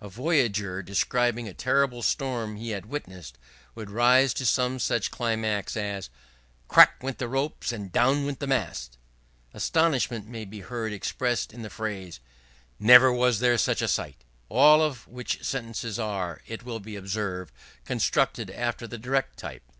[0.00, 3.36] A voyager, describing a terrible storm he had witnessed,
[3.74, 6.08] would rise to some such climax as
[6.68, 8.96] "Crack went the ropes and down came the mast."
[9.52, 12.18] Astonishment may be heard expressed in the phrase
[12.78, 17.52] "Never was there such a sight!" All of which sentences are, it will be observed,
[17.84, 19.70] constructed after the direct type.